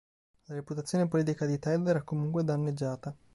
Le 0.45 0.55
reputazione 0.55 1.07
politica 1.07 1.45
di 1.45 1.59
Ted 1.59 1.87
era 1.87 2.01
comunque 2.01 2.43
danneggiata. 2.43 3.15